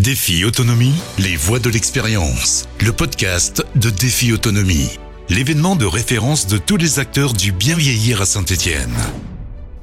[0.00, 2.66] Défi Autonomie, les voix de l'expérience.
[2.80, 4.98] Le podcast de Défi Autonomie.
[5.28, 8.96] L'événement de référence de tous les acteurs du bien vieillir à Saint-Étienne.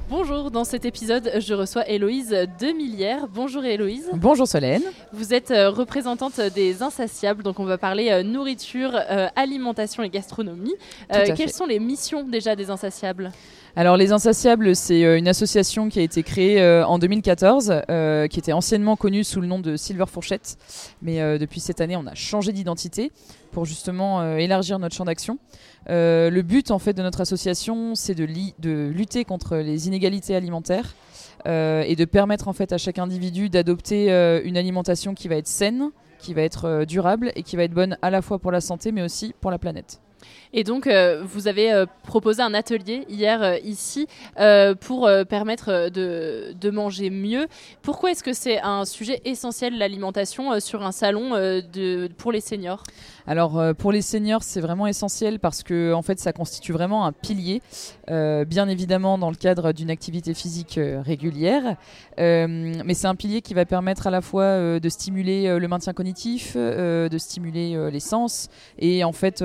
[0.09, 3.27] Bonjour, dans cet épisode, je reçois Héloïse Demilière.
[3.27, 4.09] Bonjour Héloïse.
[4.13, 4.83] Bonjour Solène.
[5.11, 10.09] Vous êtes euh, représentante des Insatiables, donc on va parler euh, nourriture, euh, alimentation et
[10.09, 10.75] gastronomie.
[11.11, 11.47] Quelles fait.
[11.49, 13.33] sont les missions déjà des Insatiables?
[13.75, 18.53] Alors Les Insatiables, c'est une association qui a été créée en 2014, euh, qui était
[18.53, 20.57] anciennement connue sous le nom de Silver Fourchette,
[21.03, 23.11] mais depuis cette année, on a changé d'identité
[23.51, 25.37] pour justement euh, élargir notre champ d'action.
[25.89, 28.25] Euh, le but en fait de notre association, c'est de,
[28.89, 30.95] lutter contre les inégalités alimentaires
[31.47, 34.09] euh, et de permettre en fait à chaque individu d'adopter
[34.43, 35.89] une alimentation qui va être saine,
[36.19, 38.91] qui va être durable et qui va être bonne à la fois pour la santé,
[38.91, 39.99] mais aussi pour la planète.
[40.53, 44.07] Et donc, euh, vous avez euh, proposé un atelier hier euh, ici
[44.81, 47.47] pour permettre de, manger mieux.
[47.81, 51.31] Pourquoi est-ce que c'est un sujet essentiel, l'alimentation, sur un salon
[52.17, 52.83] pour les seniors?
[53.25, 57.13] Alors pour les seniors, c'est vraiment essentiel parce que en fait, ça constitue vraiment un
[57.13, 57.61] pilier,
[58.07, 61.77] bien évidemment dans le cadre d'une activité physique régulière,
[62.17, 66.55] mais c'est un pilier qui va permettre à la fois de stimuler le maintien cognitif,
[66.55, 69.41] de stimuler les sens, et en fait,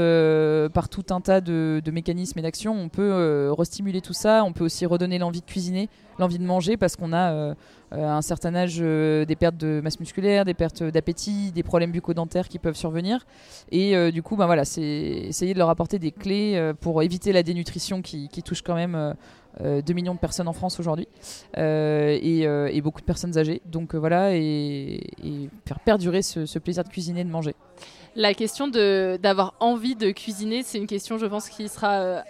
[0.63, 4.45] euh, par tout un tas de, mécanismes et d'actions, on peut euh, restimuler tout ça.
[4.45, 7.55] On peut aussi redonner l'envie de cuisiner, l'envie de manger, parce qu'on a euh,
[7.95, 11.93] euh, un certain âge euh, des pertes de masse musculaire, des pertes d'appétit, des problèmes
[11.93, 13.27] bucco-dentaires qui peuvent survenir.
[13.71, 17.43] Et du coup, ben voilà, c'est essayer de leur apporter des clés pour éviter la
[17.43, 19.13] dénutrition qui, touche quand même euh,
[19.61, 21.07] euh, 2 millions de personnes en France aujourd'hui
[21.57, 23.61] et, beaucoup de personnes âgées.
[23.67, 25.01] Donc voilà, et,
[25.67, 27.55] faire perdurer ce, ce plaisir de cuisiner de manger.
[28.15, 32.21] La question d'avoir envie de cuisiner, c'est une question, je pense, qui sera euh,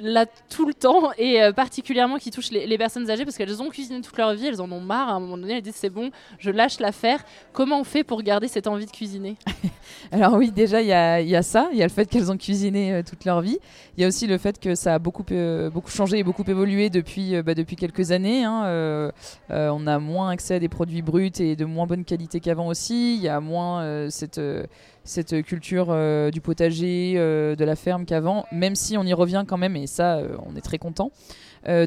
[0.00, 3.68] là tout le temps et euh, particulièrement qui touche les, personnes âgées parce qu'elles ont
[3.68, 5.08] cuisiné toute leur vie, elles en ont marre.
[5.08, 7.24] À un moment donné, elles disent c'est bon, je lâche l'affaire.
[7.52, 9.36] Comment on fait pour garder cette envie de cuisiner?
[10.12, 12.36] Alors oui, déjà, il y y a ça, il y a le fait qu'elles ont
[12.36, 13.58] cuisiné euh, toute leur vie.
[13.96, 16.44] Il y a aussi le fait que ça a beaucoup, euh, beaucoup changé et beaucoup
[16.46, 18.44] évolué depuis, bah, depuis quelques années.
[18.44, 19.12] hein.
[19.50, 23.16] On a moins accès à des produits bruts et de moins bonne qualité qu'avant aussi.
[23.16, 24.40] Il y a moins cette,
[25.04, 29.44] cette culture euh, du potager, euh, de la ferme qu'avant, même si on y revient
[29.46, 31.10] quand même, et ça, euh, on est très content.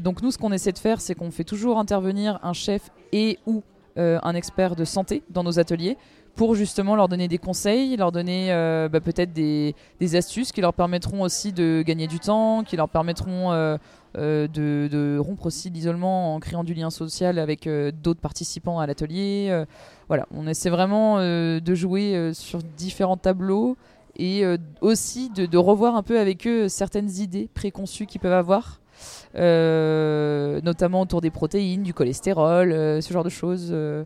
[0.02, 3.38] Donc nous, ce qu'on essaie de faire, c'est qu'on fait toujours intervenir un chef et
[3.44, 3.62] ou
[3.96, 5.96] un expert de santé dans nos ateliers
[6.36, 9.74] pour justement leur donner des conseils, leur donner euh, bah, peut-être des,
[10.14, 13.78] astuces qui leur permettront aussi de gagner du temps, qui leur permettront euh,
[14.18, 18.86] euh, de, rompre aussi l'isolement en créant du lien social avec euh, d'autres participants à
[18.86, 19.48] l'atelier.
[19.50, 19.64] Euh,
[20.08, 23.76] voilà, on essaie vraiment euh, de jouer euh, sur différents tableaux
[24.14, 28.32] et euh, aussi de, de revoir un peu avec eux certaines idées préconçues qu'ils peuvent
[28.32, 28.80] avoir.
[29.36, 33.68] Euh, notamment autour des protéines, du cholestérol, euh, ce genre de choses.
[33.72, 34.04] euh,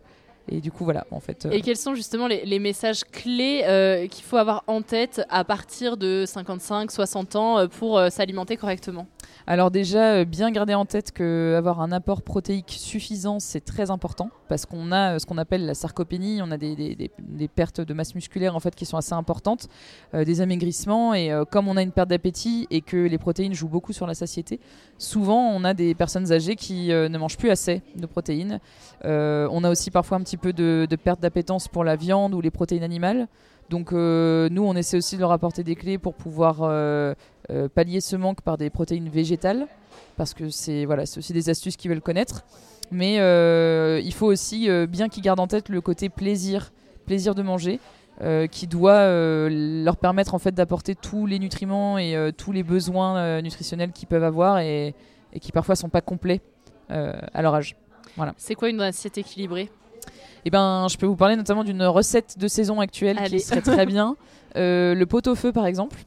[0.49, 1.47] et du coup, voilà, en fait.
[1.51, 6.25] Et quels sont justement les, messages clés qu'il faut avoir en tête à partir de
[6.25, 9.07] 55-60 ans euh, pour s'alimenter correctement?
[9.47, 13.89] Alors déjà, euh, bien garder en tête que avoir un apport protéique suffisant, c'est très
[13.89, 17.09] important parce qu'on a euh, ce qu'on appelle la sarcopénie, on a des,
[17.53, 19.67] pertes de masse musculaire en fait qui sont assez importantes,
[20.13, 23.67] euh, des amaigrissements et comme on a une perte d'appétit et que les protéines jouent
[23.67, 24.59] beaucoup sur la satiété,
[24.97, 28.59] souvent on a des personnes âgées qui ne mangent plus assez de protéines.
[29.03, 32.51] On a aussi parfois un petit peu de, perte d'appétence pour la viande ou les
[32.51, 33.27] protéines animales.
[33.69, 36.61] Donc nous, on essaie aussi de leur apporter des clés pour pouvoir
[37.51, 39.67] euh, pallier ce manque par des protéines végétales,
[40.17, 42.43] parce que c'est voilà, c'est aussi des astuces qu'ils veulent connaître.
[42.91, 46.71] Mais euh, il faut aussi euh, bien qu'ils gardent en tête le côté plaisir,
[47.05, 47.79] plaisir de manger,
[48.51, 49.09] qui doit
[49.49, 54.23] leur permettre en fait d'apporter tous les nutriments et tous les besoins nutritionnels qu'ils peuvent
[54.23, 54.93] avoir et,
[55.33, 56.39] et qui parfois sont pas complets
[56.89, 57.75] à leur âge.
[58.37, 59.71] C'est quoi une assiette équilibrée?
[60.45, 63.37] Eh ben, je peux vous parler notamment d'une recette de saison actuelle Allez.
[63.37, 64.15] qui serait très bien.
[64.55, 65.97] Euh, le pot-au-feu, par exemple.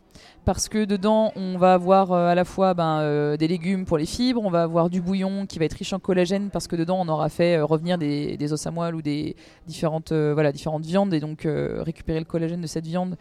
[0.44, 3.97] Parce que dedans, on va avoir euh, à la fois ben, euh, des légumes pour
[3.97, 6.76] les fibres, on va avoir du bouillon qui va être riche en collagène parce que
[6.76, 9.36] dedans, on aura fait euh, revenir des, os à moelle ou des
[9.66, 13.16] différentes, voilà, différentes viandes et donc récupérer le collagène de cette viande.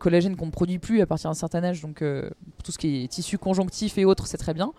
[0.00, 2.02] Collagène qu'on ne produit plus à partir d'un certain âge, donc
[2.64, 4.72] tout ce qui est tissu conjonctif et autres, c'est très bien.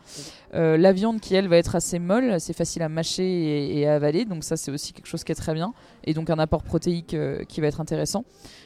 [0.52, 3.96] La viande qui, elle, va être assez molle, assez facile à mâcher et, et à
[3.96, 5.74] avaler, donc ça, c'est aussi quelque chose qui est très bien
[6.04, 7.16] et donc un apport protéique
[7.48, 8.26] qui va être intéressant.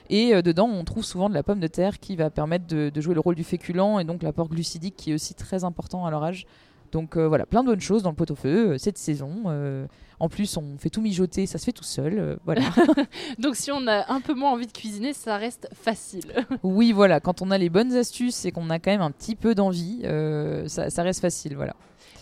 [0.09, 3.13] Et dedans, on trouve souvent de la pomme de terre qui va permettre de, jouer
[3.13, 6.23] le rôle du féculent et donc l'apport glucidique qui est aussi très important à leur
[6.23, 6.45] âge.
[6.91, 9.43] Donc euh, voilà, plein de bonnes choses dans le pot-au-feu euh, cette saison.
[9.47, 9.85] euh,
[10.19, 12.17] en plus, on fait tout mijoter, ça se fait tout seul.
[12.17, 12.61] euh, voilà.
[13.39, 16.33] Donc si on a un peu moins envie de cuisiner, ça reste facile.
[16.63, 19.35] oui, voilà, quand on a les bonnes astuces et qu'on a quand même un petit
[19.35, 21.55] peu d'envie, euh, ça, ça reste facile.
[21.55, 21.75] Voilà.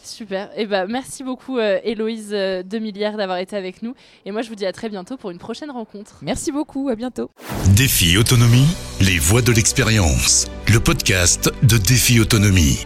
[0.03, 0.49] Super.
[0.55, 3.95] Et bah, merci beaucoup, euh, Héloïse euh, Demilière, d'avoir été avec nous.
[4.25, 6.19] Et moi, je vous dis à très bientôt pour une prochaine rencontre.
[6.21, 7.31] Merci beaucoup, à bientôt.
[7.75, 8.67] Défi Autonomie,
[9.01, 10.47] les voix de l'expérience.
[10.67, 12.85] Le podcast de Défi Autonomie.